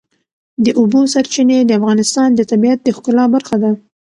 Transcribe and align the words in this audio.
د 0.65 0.67
اوبو 0.79 1.01
سرچینې 1.13 1.57
د 1.65 1.71
افغانستان 1.79 2.29
د 2.35 2.41
طبیعت 2.51 2.79
د 2.83 2.87
ښکلا 2.95 3.25
برخه 3.35 3.55
ده. 3.63 3.71